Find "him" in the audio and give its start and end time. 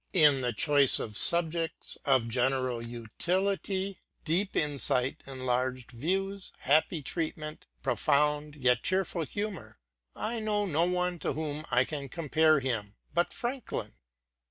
12.61-12.95